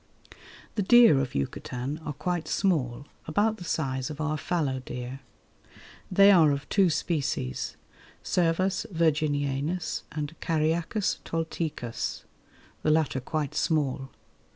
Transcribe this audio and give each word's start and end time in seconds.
The 0.73 0.81
deer 0.81 1.19
of 1.19 1.35
Yucatan 1.35 1.99
are 2.03 2.13
quite 2.13 2.47
small, 2.47 3.05
about 3.27 3.57
the 3.57 3.63
size 3.63 4.09
of 4.09 4.19
our 4.19 4.35
fallow 4.35 4.79
deer. 4.79 5.19
They 6.09 6.31
are 6.31 6.49
of 6.49 6.67
two 6.69 6.89
species, 6.89 7.77
Cervus 8.23 8.87
virginianus 8.91 10.01
and 10.11 10.33
Cariacas 10.41 11.19
toltecus, 11.23 12.23
the 12.81 12.89
latter 12.89 13.19
quite 13.19 13.53
small. 13.53 14.09